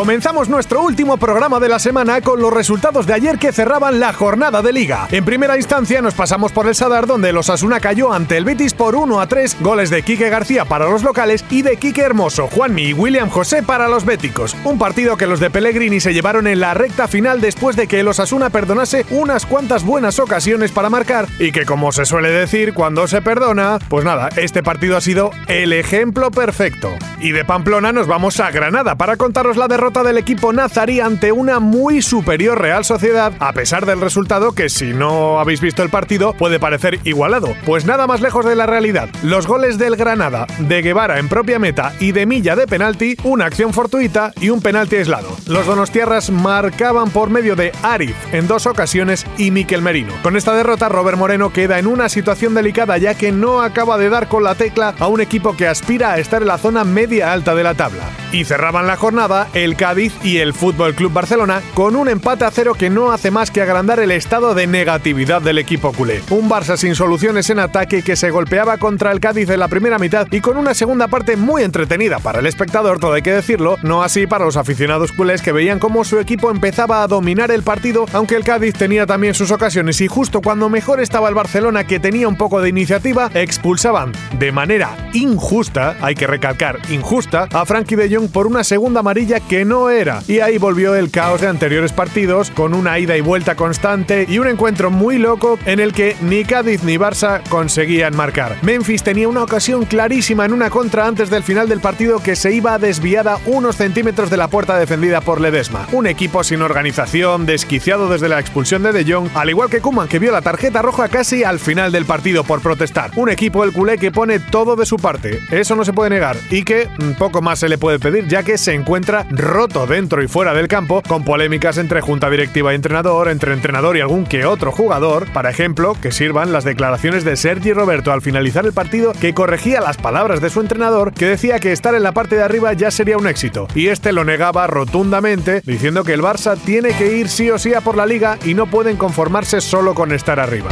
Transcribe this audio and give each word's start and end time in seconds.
Comenzamos 0.00 0.48
nuestro 0.48 0.82
último 0.82 1.18
programa 1.18 1.60
de 1.60 1.68
la 1.68 1.78
semana 1.78 2.22
con 2.22 2.40
los 2.40 2.50
resultados 2.50 3.06
de 3.06 3.12
ayer 3.12 3.38
que 3.38 3.52
cerraban 3.52 4.00
la 4.00 4.14
jornada 4.14 4.62
de 4.62 4.72
liga. 4.72 5.06
En 5.10 5.26
primera 5.26 5.58
instancia 5.58 6.00
nos 6.00 6.14
pasamos 6.14 6.52
por 6.52 6.66
el 6.66 6.74
Sadar 6.74 7.06
donde 7.06 7.34
los 7.34 7.50
Asuna 7.50 7.80
cayó 7.80 8.10
ante 8.10 8.38
el 8.38 8.46
Betis 8.46 8.72
por 8.72 8.96
1 8.96 9.20
a 9.20 9.26
3, 9.26 9.58
goles 9.60 9.90
de 9.90 10.02
Quique 10.02 10.30
García 10.30 10.64
para 10.64 10.88
los 10.88 11.02
locales 11.02 11.44
y 11.50 11.60
de 11.60 11.76
Quique 11.76 12.00
Hermoso, 12.00 12.48
Juanmi 12.48 12.82
y 12.82 12.92
William 12.94 13.28
José 13.28 13.62
para 13.62 13.88
los 13.88 14.06
béticos. 14.06 14.56
Un 14.64 14.78
partido 14.78 15.18
que 15.18 15.26
los 15.26 15.38
de 15.38 15.50
Pellegrini 15.50 16.00
se 16.00 16.14
llevaron 16.14 16.46
en 16.46 16.60
la 16.60 16.72
recta 16.72 17.06
final 17.06 17.42
después 17.42 17.76
de 17.76 17.86
que 17.86 18.02
los 18.02 18.20
Asuna 18.20 18.48
perdonase 18.48 19.04
unas 19.10 19.44
cuantas 19.44 19.84
buenas 19.84 20.18
ocasiones 20.18 20.72
para 20.72 20.88
marcar 20.88 21.26
y 21.38 21.52
que 21.52 21.66
como 21.66 21.92
se 21.92 22.06
suele 22.06 22.30
decir 22.30 22.72
cuando 22.72 23.06
se 23.06 23.20
perdona, 23.20 23.78
pues 23.90 24.06
nada, 24.06 24.30
este 24.36 24.62
partido 24.62 24.96
ha 24.96 25.02
sido 25.02 25.30
el 25.46 25.74
ejemplo 25.74 26.30
perfecto. 26.30 26.88
Y 27.20 27.32
de 27.32 27.44
Pamplona 27.44 27.92
nos 27.92 28.06
vamos 28.06 28.40
a 28.40 28.50
Granada 28.50 28.94
para 28.94 29.18
contaros 29.18 29.58
la 29.58 29.68
derrota 29.68 29.89
derrota 29.90 30.08
del 30.08 30.18
equipo 30.18 30.52
nazarí 30.52 31.00
ante 31.00 31.32
una 31.32 31.58
muy 31.58 32.00
superior 32.00 32.60
Real 32.60 32.84
Sociedad, 32.84 33.32
a 33.40 33.52
pesar 33.52 33.86
del 33.86 34.00
resultado 34.00 34.52
que 34.52 34.68
si 34.68 34.92
no 34.92 35.40
habéis 35.40 35.60
visto 35.60 35.82
el 35.82 35.90
partido 35.90 36.32
puede 36.32 36.60
parecer 36.60 37.00
igualado. 37.02 37.56
Pues 37.66 37.86
nada 37.86 38.06
más 38.06 38.20
lejos 38.20 38.44
de 38.44 38.54
la 38.54 38.66
realidad. 38.66 39.08
Los 39.24 39.48
goles 39.48 39.78
del 39.78 39.96
Granada, 39.96 40.46
de 40.60 40.82
Guevara 40.82 41.18
en 41.18 41.28
propia 41.28 41.58
meta 41.58 41.92
y 41.98 42.12
de 42.12 42.24
Milla 42.24 42.54
de 42.54 42.68
penalti, 42.68 43.16
una 43.24 43.46
acción 43.46 43.72
fortuita 43.72 44.32
y 44.40 44.50
un 44.50 44.62
penalti 44.62 44.94
aislado. 44.94 45.28
Los 45.48 45.66
donostiarras 45.66 46.30
marcaban 46.30 47.10
por 47.10 47.28
medio 47.28 47.56
de 47.56 47.72
Arif 47.82 48.14
en 48.32 48.46
dos 48.46 48.66
ocasiones 48.66 49.26
y 49.38 49.50
Miquel 49.50 49.82
Merino. 49.82 50.12
Con 50.22 50.36
esta 50.36 50.54
derrota, 50.54 50.88
Robert 50.88 51.18
Moreno 51.18 51.52
queda 51.52 51.80
en 51.80 51.88
una 51.88 52.08
situación 52.08 52.54
delicada 52.54 52.96
ya 52.96 53.14
que 53.14 53.32
no 53.32 53.60
acaba 53.60 53.98
de 53.98 54.08
dar 54.08 54.28
con 54.28 54.44
la 54.44 54.54
tecla 54.54 54.94
a 55.00 55.08
un 55.08 55.20
equipo 55.20 55.56
que 55.56 55.66
aspira 55.66 56.12
a 56.12 56.18
estar 56.18 56.42
en 56.42 56.48
la 56.48 56.58
zona 56.58 56.84
media 56.84 57.32
alta 57.32 57.56
de 57.56 57.64
la 57.64 57.74
tabla. 57.74 58.04
Y 58.30 58.44
cerraban 58.44 58.86
la 58.86 58.96
jornada 58.96 59.48
el 59.52 59.74
Cádiz 59.80 60.12
y 60.22 60.36
el 60.36 60.52
Fútbol 60.52 60.94
Club 60.94 61.10
Barcelona 61.10 61.62
con 61.72 61.96
un 61.96 62.10
empate 62.10 62.44
a 62.44 62.50
cero 62.50 62.74
que 62.76 62.90
no 62.90 63.12
hace 63.12 63.30
más 63.30 63.50
que 63.50 63.62
agrandar 63.62 63.98
el 63.98 64.10
estado 64.10 64.52
de 64.52 64.66
negatividad 64.66 65.40
del 65.40 65.56
equipo 65.56 65.94
culé. 65.94 66.20
Un 66.28 66.50
Barça 66.50 66.76
sin 66.76 66.94
soluciones 66.94 67.48
en 67.48 67.60
ataque 67.60 68.02
que 68.02 68.14
se 68.14 68.30
golpeaba 68.30 68.76
contra 68.76 69.10
el 69.10 69.20
Cádiz 69.20 69.48
en 69.48 69.58
la 69.58 69.68
primera 69.68 69.98
mitad 69.98 70.26
y 70.30 70.42
con 70.42 70.58
una 70.58 70.74
segunda 70.74 71.08
parte 71.08 71.38
muy 71.38 71.62
entretenida 71.62 72.18
para 72.18 72.40
el 72.40 72.46
espectador, 72.46 73.00
todo 73.00 73.14
hay 73.14 73.22
que 73.22 73.32
decirlo, 73.32 73.78
no 73.82 74.02
así 74.02 74.26
para 74.26 74.44
los 74.44 74.58
aficionados 74.58 75.12
culés 75.12 75.40
que 75.40 75.52
veían 75.52 75.78
cómo 75.78 76.04
su 76.04 76.18
equipo 76.18 76.50
empezaba 76.50 77.02
a 77.02 77.06
dominar 77.06 77.50
el 77.50 77.62
partido, 77.62 78.04
aunque 78.12 78.36
el 78.36 78.44
Cádiz 78.44 78.74
tenía 78.74 79.06
también 79.06 79.32
sus 79.32 79.50
ocasiones 79.50 79.98
y 80.02 80.08
justo 80.08 80.42
cuando 80.42 80.68
mejor 80.68 81.00
estaba 81.00 81.30
el 81.30 81.34
Barcelona 81.34 81.86
que 81.86 81.98
tenía 81.98 82.28
un 82.28 82.36
poco 82.36 82.60
de 82.60 82.68
iniciativa, 82.68 83.30
expulsaban 83.32 84.12
de 84.38 84.52
manera 84.52 84.94
injusta, 85.14 85.96
hay 86.02 86.14
que 86.14 86.26
recalcar, 86.26 86.78
injusta, 86.90 87.48
a 87.50 87.64
Frankie 87.64 87.96
de 87.96 88.14
Jong 88.14 88.28
por 88.28 88.46
una 88.46 88.62
segunda 88.62 89.00
amarilla 89.00 89.40
que 89.40 89.64
no 89.64 89.69
era. 89.90 90.22
Y 90.26 90.40
ahí 90.40 90.58
volvió 90.58 90.94
el 90.94 91.10
caos 91.10 91.40
de 91.40 91.48
anteriores 91.48 91.92
partidos, 91.92 92.50
con 92.50 92.74
una 92.74 92.98
ida 92.98 93.16
y 93.16 93.20
vuelta 93.20 93.54
constante 93.54 94.26
y 94.28 94.38
un 94.38 94.48
encuentro 94.48 94.90
muy 94.90 95.18
loco 95.18 95.58
en 95.64 95.80
el 95.80 95.92
que 95.92 96.16
ni 96.20 96.44
Cádiz 96.44 96.82
ni 96.82 96.96
Barça 96.96 97.40
conseguían 97.48 98.16
marcar. 98.16 98.56
Memphis 98.62 99.02
tenía 99.02 99.28
una 99.28 99.44
ocasión 99.44 99.84
clarísima 99.84 100.44
en 100.44 100.52
una 100.52 100.70
contra 100.70 101.06
antes 101.06 101.30
del 101.30 101.42
final 101.42 101.68
del 101.68 101.80
partido 101.80 102.20
que 102.20 102.36
se 102.36 102.52
iba 102.52 102.78
desviada 102.78 103.38
unos 103.46 103.76
centímetros 103.76 104.30
de 104.30 104.36
la 104.36 104.48
puerta 104.48 104.78
defendida 104.78 105.20
por 105.20 105.40
Ledesma. 105.40 105.86
Un 105.92 106.06
equipo 106.06 106.42
sin 106.42 106.62
organización, 106.62 107.46
desquiciado 107.46 108.08
desde 108.08 108.28
la 108.28 108.40
expulsión 108.40 108.82
de 108.82 108.92
De 108.92 109.10
Jong, 109.10 109.28
al 109.34 109.50
igual 109.50 109.70
que 109.70 109.80
Kuman 109.80 110.08
que 110.08 110.18
vio 110.18 110.32
la 110.32 110.42
tarjeta 110.42 110.82
roja 110.82 111.08
casi 111.08 111.44
al 111.44 111.58
final 111.58 111.92
del 111.92 112.06
partido 112.06 112.44
por 112.44 112.60
protestar. 112.60 113.12
Un 113.16 113.28
equipo 113.30 113.62
el 113.64 113.72
culé 113.72 113.98
que 113.98 114.10
pone 114.10 114.40
todo 114.40 114.74
de 114.74 114.86
su 114.86 114.96
parte, 114.96 115.40
eso 115.50 115.76
no 115.76 115.84
se 115.84 115.92
puede 115.92 116.10
negar 116.10 116.36
y 116.50 116.64
que 116.64 116.88
mm, 116.98 117.12
poco 117.12 117.40
más 117.40 117.60
se 117.60 117.68
le 117.68 117.78
puede 117.78 117.98
pedir 117.98 118.26
ya 118.26 118.42
que 118.42 118.58
se 118.58 118.74
encuentra 118.74 119.26
roto 119.30 119.59
dentro 119.68 120.22
y 120.22 120.28
fuera 120.28 120.54
del 120.54 120.68
campo, 120.68 121.02
con 121.06 121.22
polémicas 121.22 121.76
entre 121.76 122.00
junta 122.00 122.30
directiva 122.30 122.72
y 122.72 122.76
entrenador, 122.76 123.28
entre 123.28 123.52
entrenador 123.52 123.96
y 123.96 124.00
algún 124.00 124.24
que 124.24 124.46
otro 124.46 124.72
jugador, 124.72 125.30
para 125.32 125.50
ejemplo, 125.50 125.94
que 126.00 126.12
sirvan 126.12 126.52
las 126.52 126.64
declaraciones 126.64 127.24
de 127.24 127.36
Sergi 127.36 127.72
Roberto 127.72 128.10
al 128.10 128.22
finalizar 128.22 128.64
el 128.64 128.72
partido 128.72 129.12
que 129.12 129.34
corregía 129.34 129.80
las 129.80 129.98
palabras 129.98 130.40
de 130.40 130.48
su 130.48 130.60
entrenador, 130.60 131.12
que 131.12 131.26
decía 131.26 131.58
que 131.58 131.72
estar 131.72 131.94
en 131.94 132.02
la 132.02 132.12
parte 132.12 132.36
de 132.36 132.42
arriba 132.42 132.72
ya 132.72 132.90
sería 132.90 133.18
un 133.18 133.26
éxito, 133.26 133.68
y 133.74 133.88
este 133.88 134.12
lo 134.12 134.24
negaba 134.24 134.66
rotundamente, 134.66 135.62
diciendo 135.66 136.04
que 136.04 136.14
el 136.14 136.22
Barça 136.22 136.56
tiene 136.58 136.92
que 136.92 137.16
ir 137.18 137.28
sí 137.28 137.50
o 137.50 137.58
sí 137.58 137.74
a 137.74 137.82
por 137.82 137.96
la 137.96 138.06
liga 138.06 138.38
y 138.44 138.54
no 138.54 138.66
pueden 138.66 138.96
conformarse 138.96 139.60
solo 139.60 139.94
con 139.94 140.12
estar 140.12 140.40
arriba. 140.40 140.70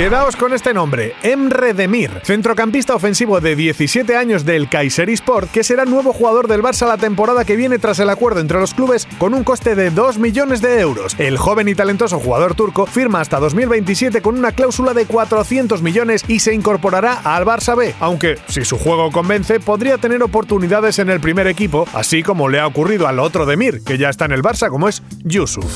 Quedaos 0.00 0.34
con 0.34 0.54
este 0.54 0.72
nombre, 0.72 1.12
Emre 1.22 1.74
Demir, 1.74 2.22
centrocampista 2.24 2.94
ofensivo 2.94 3.38
de 3.42 3.54
17 3.54 4.16
años 4.16 4.46
del 4.46 4.66
Sport, 4.72 5.50
que 5.50 5.62
será 5.62 5.84
nuevo 5.84 6.14
jugador 6.14 6.48
del 6.48 6.62
Barça 6.62 6.88
la 6.88 6.96
temporada 6.96 7.44
que 7.44 7.54
viene 7.54 7.78
tras 7.78 7.98
el 7.98 8.08
acuerdo 8.08 8.40
entre 8.40 8.58
los 8.58 8.72
clubes 8.72 9.06
con 9.18 9.34
un 9.34 9.44
coste 9.44 9.74
de 9.74 9.90
2 9.90 10.16
millones 10.16 10.62
de 10.62 10.80
euros. 10.80 11.14
El 11.18 11.36
joven 11.36 11.68
y 11.68 11.74
talentoso 11.74 12.18
jugador 12.18 12.54
turco 12.54 12.86
firma 12.86 13.20
hasta 13.20 13.38
2027 13.40 14.22
con 14.22 14.38
una 14.38 14.52
cláusula 14.52 14.94
de 14.94 15.04
400 15.04 15.82
millones 15.82 16.24
y 16.26 16.40
se 16.40 16.54
incorporará 16.54 17.20
al 17.22 17.44
Barça 17.44 17.76
B, 17.76 17.94
aunque 18.00 18.38
si 18.48 18.64
su 18.64 18.78
juego 18.78 19.12
convence 19.12 19.60
podría 19.60 19.98
tener 19.98 20.22
oportunidades 20.22 20.98
en 20.98 21.10
el 21.10 21.20
primer 21.20 21.46
equipo, 21.46 21.86
así 21.92 22.22
como 22.22 22.48
le 22.48 22.58
ha 22.58 22.66
ocurrido 22.66 23.06
al 23.06 23.18
otro 23.18 23.44
Demir, 23.44 23.84
que 23.84 23.98
ya 23.98 24.08
está 24.08 24.24
en 24.24 24.32
el 24.32 24.42
Barça 24.42 24.70
como 24.70 24.88
es 24.88 25.02
Yusuf. 25.24 25.66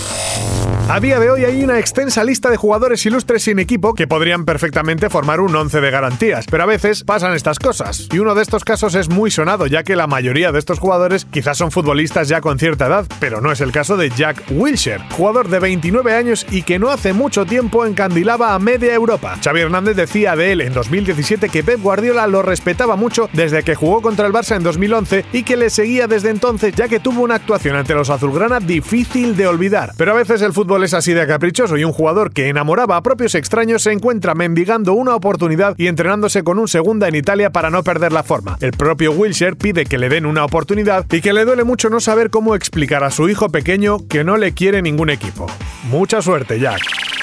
A 0.86 1.00
día 1.00 1.18
de 1.18 1.30
hoy 1.30 1.46
hay 1.46 1.64
una 1.64 1.78
extensa 1.78 2.22
lista 2.24 2.50
de 2.50 2.58
jugadores 2.58 3.06
ilustres 3.06 3.44
sin 3.44 3.58
equipo 3.58 3.94
que 3.94 4.06
podrían 4.06 4.44
perfectamente 4.44 5.08
formar 5.08 5.40
un 5.40 5.56
once 5.56 5.80
de 5.80 5.90
garantías, 5.90 6.44
pero 6.50 6.64
a 6.64 6.66
veces 6.66 7.04
pasan 7.04 7.32
estas 7.32 7.58
cosas. 7.58 8.06
Y 8.12 8.18
uno 8.18 8.34
de 8.34 8.42
estos 8.42 8.64
casos 8.64 8.94
es 8.94 9.08
muy 9.08 9.30
sonado, 9.30 9.66
ya 9.66 9.82
que 9.82 9.96
la 9.96 10.06
mayoría 10.06 10.52
de 10.52 10.58
estos 10.58 10.78
jugadores 10.78 11.24
quizás 11.24 11.56
son 11.56 11.70
futbolistas 11.70 12.28
ya 12.28 12.42
con 12.42 12.58
cierta 12.58 12.86
edad, 12.86 13.06
pero 13.18 13.40
no 13.40 13.50
es 13.50 13.62
el 13.62 13.72
caso 13.72 13.96
de 13.96 14.10
Jack 14.10 14.44
Wilshere, 14.50 15.02
jugador 15.12 15.48
de 15.48 15.58
29 15.58 16.14
años 16.14 16.46
y 16.50 16.62
que 16.62 16.78
no 16.78 16.90
hace 16.90 17.14
mucho 17.14 17.46
tiempo 17.46 17.86
encandilaba 17.86 18.54
a 18.54 18.58
media 18.58 18.92
Europa. 18.92 19.38
Xavi 19.42 19.60
Hernández 19.60 19.96
decía 19.96 20.36
de 20.36 20.52
él 20.52 20.60
en 20.60 20.74
2017 20.74 21.48
que 21.48 21.64
Pep 21.64 21.80
Guardiola 21.80 22.26
lo 22.26 22.42
respetaba 22.42 22.94
mucho 22.94 23.30
desde 23.32 23.62
que 23.62 23.74
jugó 23.74 24.02
contra 24.02 24.26
el 24.26 24.34
Barça 24.34 24.56
en 24.56 24.62
2011 24.62 25.24
y 25.32 25.44
que 25.44 25.56
le 25.56 25.70
seguía 25.70 26.08
desde 26.08 26.28
entonces 26.28 26.74
ya 26.74 26.88
que 26.88 27.00
tuvo 27.00 27.22
una 27.22 27.36
actuación 27.36 27.74
ante 27.74 27.94
los 27.94 28.10
azulgrana 28.10 28.60
difícil 28.60 29.34
de 29.34 29.46
olvidar. 29.46 29.94
Pero 29.96 30.12
a 30.12 30.16
veces 30.16 30.42
el 30.42 30.52
fútbol 30.52 30.73
es 30.82 30.94
así 30.94 31.12
de 31.12 31.26
caprichoso 31.26 31.76
y 31.76 31.84
un 31.84 31.92
jugador 31.92 32.32
que 32.32 32.48
enamoraba 32.48 32.96
a 32.96 33.02
propios 33.02 33.34
extraños 33.36 33.82
se 33.82 33.92
encuentra 33.92 34.34
mendigando 34.34 34.94
una 34.94 35.14
oportunidad 35.14 35.74
y 35.78 35.86
entrenándose 35.86 36.42
con 36.42 36.58
un 36.58 36.66
segunda 36.66 37.06
en 37.06 37.14
Italia 37.14 37.50
para 37.50 37.70
no 37.70 37.84
perder 37.84 38.12
la 38.12 38.22
forma. 38.24 38.56
El 38.60 38.72
propio 38.72 39.12
Wilshire 39.12 39.54
pide 39.54 39.84
que 39.84 39.98
le 39.98 40.08
den 40.08 40.26
una 40.26 40.44
oportunidad 40.44 41.06
y 41.12 41.20
que 41.20 41.32
le 41.32 41.44
duele 41.44 41.64
mucho 41.64 41.90
no 41.90 42.00
saber 42.00 42.30
cómo 42.30 42.54
explicar 42.56 43.04
a 43.04 43.10
su 43.10 43.28
hijo 43.28 43.50
pequeño 43.50 43.98
que 44.08 44.24
no 44.24 44.36
le 44.36 44.52
quiere 44.52 44.82
ningún 44.82 45.10
equipo. 45.10 45.46
Mucha 45.84 46.22
suerte, 46.22 46.58
Jack. 46.58 47.13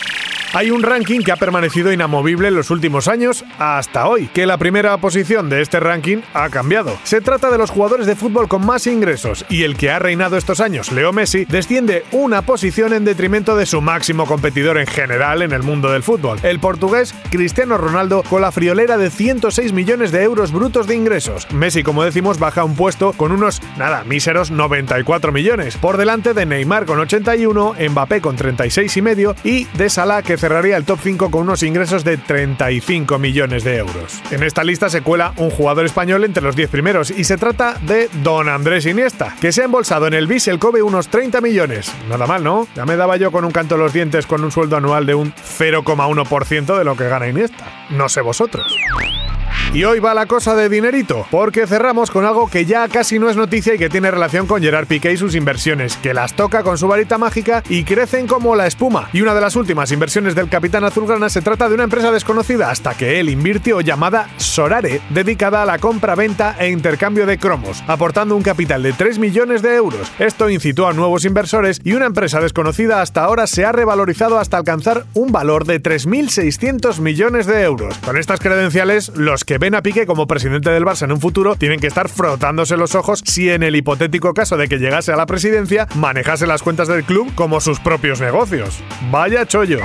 Hay 0.53 0.69
un 0.69 0.83
ranking 0.83 1.21
que 1.21 1.31
ha 1.31 1.37
permanecido 1.37 1.93
inamovible 1.93 2.49
en 2.49 2.55
los 2.55 2.71
últimos 2.71 3.07
años 3.07 3.45
hasta 3.57 4.05
hoy, 4.07 4.27
que 4.27 4.45
la 4.45 4.57
primera 4.57 4.97
posición 4.97 5.49
de 5.49 5.61
este 5.61 5.79
ranking 5.79 6.17
ha 6.33 6.49
cambiado. 6.49 6.97
Se 7.03 7.21
trata 7.21 7.49
de 7.49 7.57
los 7.57 7.69
jugadores 7.69 8.05
de 8.05 8.17
fútbol 8.17 8.49
con 8.49 8.65
más 8.65 8.85
ingresos 8.85 9.45
y 9.47 9.63
el 9.63 9.77
que 9.77 9.91
ha 9.91 9.99
reinado 9.99 10.35
estos 10.35 10.59
años, 10.59 10.91
Leo 10.91 11.13
Messi, 11.13 11.45
desciende 11.45 12.03
una 12.11 12.41
posición 12.41 12.91
en 12.91 13.05
detrimento 13.05 13.55
de 13.55 13.65
su 13.65 13.79
máximo 13.79 14.25
competidor 14.25 14.77
en 14.77 14.87
general 14.87 15.41
en 15.41 15.53
el 15.53 15.63
mundo 15.63 15.89
del 15.89 16.03
fútbol, 16.03 16.37
el 16.43 16.59
portugués 16.59 17.15
Cristiano 17.29 17.77
Ronaldo 17.77 18.21
con 18.23 18.41
la 18.41 18.51
friolera 18.51 18.97
de 18.97 19.09
106 19.09 19.71
millones 19.71 20.11
de 20.11 20.21
euros 20.23 20.51
brutos 20.51 20.85
de 20.85 20.95
ingresos. 20.95 21.47
Messi, 21.53 21.81
como 21.81 22.03
decimos, 22.03 22.39
baja 22.39 22.65
un 22.65 22.75
puesto 22.75 23.13
con 23.13 23.31
unos, 23.31 23.61
nada, 23.77 24.03
míseros 24.03 24.51
94 24.51 25.31
millones, 25.31 25.77
por 25.77 25.95
delante 25.95 26.33
de 26.33 26.45
Neymar 26.45 26.85
con 26.85 26.99
81, 26.99 27.75
Mbappé 27.89 28.19
con 28.19 28.35
36 28.35 28.97
y 28.97 29.01
medio 29.01 29.33
y 29.45 29.63
de 29.77 29.89
Salah 29.89 30.21
que 30.23 30.40
cerraría 30.41 30.75
el 30.75 30.85
top 30.85 30.99
5 31.03 31.29
con 31.29 31.43
unos 31.43 31.61
ingresos 31.61 32.03
de 32.03 32.17
35 32.17 33.19
millones 33.19 33.63
de 33.63 33.77
euros. 33.77 34.23
En 34.31 34.41
esta 34.41 34.63
lista 34.63 34.89
se 34.89 35.01
cuela 35.01 35.33
un 35.37 35.51
jugador 35.51 35.85
español 35.85 36.23
entre 36.23 36.41
los 36.41 36.55
10 36.55 36.67
primeros 36.71 37.11
y 37.11 37.25
se 37.25 37.37
trata 37.37 37.75
de 37.83 38.09
Don 38.23 38.49
Andrés 38.49 38.87
Iniesta, 38.87 39.35
que 39.39 39.51
se 39.51 39.61
ha 39.61 39.65
embolsado 39.65 40.07
en 40.07 40.15
el 40.15 40.25
BIS 40.25 40.47
el 40.47 40.57
Kobe 40.57 40.81
unos 40.81 41.09
30 41.09 41.41
millones. 41.41 41.93
Nada 42.09 42.25
mal, 42.25 42.43
¿no? 42.43 42.67
Ya 42.75 42.87
me 42.87 42.95
daba 42.95 43.17
yo 43.17 43.31
con 43.31 43.45
un 43.45 43.51
canto 43.51 43.75
de 43.75 43.83
los 43.83 43.93
dientes 43.93 44.25
con 44.25 44.43
un 44.43 44.51
sueldo 44.51 44.77
anual 44.77 45.05
de 45.05 45.13
un 45.13 45.31
0,1% 45.31 46.75
de 46.75 46.83
lo 46.83 46.97
que 46.97 47.07
gana 47.07 47.27
Iniesta. 47.27 47.67
No 47.91 48.09
sé 48.09 48.21
vosotros. 48.21 48.75
Y 49.73 49.85
hoy 49.85 50.01
va 50.01 50.13
la 50.13 50.25
cosa 50.25 50.53
de 50.53 50.67
dinerito, 50.67 51.25
porque 51.31 51.65
cerramos 51.65 52.11
con 52.11 52.25
algo 52.25 52.49
que 52.49 52.65
ya 52.65 52.89
casi 52.89 53.19
no 53.19 53.29
es 53.29 53.37
noticia 53.37 53.73
y 53.73 53.77
que 53.77 53.89
tiene 53.89 54.11
relación 54.11 54.45
con 54.45 54.61
Gerard 54.61 54.85
Piqué 54.85 55.13
y 55.13 55.17
sus 55.17 55.33
inversiones, 55.33 55.95
que 55.95 56.13
las 56.13 56.35
toca 56.35 56.61
con 56.61 56.77
su 56.77 56.89
varita 56.89 57.17
mágica 57.17 57.63
y 57.69 57.85
crecen 57.85 58.27
como 58.27 58.57
la 58.57 58.67
espuma. 58.67 59.07
Y 59.13 59.21
una 59.21 59.33
de 59.33 59.39
las 59.39 59.55
últimas 59.55 59.89
inversiones 59.93 60.35
del 60.35 60.49
capitán 60.49 60.83
azulgrana 60.83 61.29
se 61.29 61.41
trata 61.41 61.69
de 61.69 61.75
una 61.75 61.85
empresa 61.85 62.11
desconocida 62.11 62.69
hasta 62.69 62.95
que 62.95 63.21
él 63.21 63.29
invirtió 63.29 63.79
llamada 63.79 64.27
Sorare, 64.35 64.99
dedicada 65.09 65.61
a 65.61 65.65
la 65.65 65.79
compra, 65.79 66.15
venta 66.15 66.57
e 66.59 66.69
intercambio 66.69 67.25
de 67.25 67.37
cromos, 67.37 67.81
aportando 67.87 68.35
un 68.35 68.43
capital 68.43 68.83
de 68.83 68.91
3 68.91 69.19
millones 69.19 69.61
de 69.61 69.75
euros. 69.75 70.11
Esto 70.19 70.49
incitó 70.49 70.85
a 70.87 70.93
nuevos 70.93 71.23
inversores 71.23 71.79
y 71.81 71.93
una 71.93 72.07
empresa 72.07 72.41
desconocida 72.41 73.01
hasta 73.01 73.23
ahora 73.23 73.47
se 73.47 73.63
ha 73.63 73.71
revalorizado 73.71 74.37
hasta 74.37 74.57
alcanzar 74.57 75.05
un 75.13 75.31
valor 75.31 75.63
de 75.63 75.81
3.600 75.81 76.99
millones 76.99 77.45
de 77.45 77.61
euros. 77.61 77.97
Con 77.99 78.17
estas 78.17 78.41
credenciales, 78.41 79.13
los 79.15 79.45
que 79.45 79.60
ven 79.61 79.75
a 79.75 79.83
Piqué 79.83 80.07
como 80.07 80.25
presidente 80.25 80.71
del 80.71 80.83
Barça 80.83 81.03
en 81.03 81.11
un 81.11 81.21
futuro 81.21 81.55
tienen 81.55 81.79
que 81.79 81.85
estar 81.85 82.09
frotándose 82.09 82.77
los 82.77 82.95
ojos 82.95 83.21
si 83.23 83.51
en 83.51 83.61
el 83.61 83.75
hipotético 83.75 84.33
caso 84.33 84.57
de 84.57 84.67
que 84.67 84.79
llegase 84.79 85.13
a 85.13 85.15
la 85.15 85.27
presidencia 85.27 85.87
manejase 85.93 86.47
las 86.47 86.63
cuentas 86.63 86.87
del 86.87 87.03
club 87.03 87.31
como 87.35 87.61
sus 87.61 87.79
propios 87.79 88.19
negocios. 88.19 88.83
Vaya 89.11 89.45
chollo. 89.45 89.79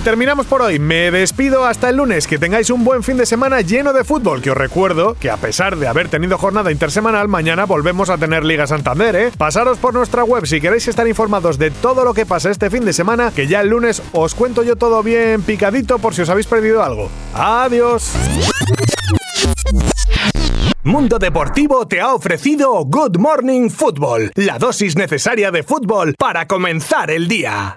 Y 0.00 0.02
terminamos 0.02 0.46
por 0.46 0.62
hoy. 0.62 0.78
Me 0.78 1.10
despido 1.10 1.66
hasta 1.66 1.90
el 1.90 1.96
lunes. 1.96 2.26
Que 2.26 2.38
tengáis 2.38 2.70
un 2.70 2.84
buen 2.84 3.02
fin 3.02 3.18
de 3.18 3.26
semana 3.26 3.60
lleno 3.60 3.92
de 3.92 4.02
fútbol. 4.02 4.40
Que 4.40 4.50
os 4.50 4.56
recuerdo 4.56 5.14
que 5.20 5.28
a 5.28 5.36
pesar 5.36 5.76
de 5.76 5.88
haber 5.88 6.08
tenido 6.08 6.38
jornada 6.38 6.72
intersemanal, 6.72 7.28
mañana 7.28 7.66
volvemos 7.66 8.08
a 8.08 8.16
tener 8.16 8.42
Liga 8.42 8.66
Santander, 8.66 9.14
¿eh? 9.14 9.30
Pasaros 9.36 9.76
por 9.76 9.92
nuestra 9.92 10.24
web 10.24 10.46
si 10.46 10.58
queréis 10.58 10.88
estar 10.88 11.06
informados 11.06 11.58
de 11.58 11.70
todo 11.70 12.02
lo 12.02 12.14
que 12.14 12.24
pasa 12.24 12.50
este 12.50 12.70
fin 12.70 12.86
de 12.86 12.94
semana. 12.94 13.30
Que 13.30 13.46
ya 13.46 13.60
el 13.60 13.68
lunes 13.68 14.02
os 14.12 14.34
cuento 14.34 14.62
yo 14.62 14.76
todo 14.76 15.02
bien 15.02 15.42
picadito 15.42 15.98
por 15.98 16.14
si 16.14 16.22
os 16.22 16.30
habéis 16.30 16.46
perdido 16.46 16.82
algo. 16.82 17.10
Adiós. 17.34 18.14
Mundo 20.82 21.18
Deportivo 21.18 21.86
te 21.86 22.00
ha 22.00 22.14
ofrecido 22.14 22.86
Good 22.86 23.18
Morning 23.18 23.68
Football, 23.68 24.32
la 24.34 24.58
dosis 24.58 24.96
necesaria 24.96 25.50
de 25.50 25.62
fútbol 25.62 26.14
para 26.18 26.46
comenzar 26.46 27.10
el 27.10 27.28
día. 27.28 27.76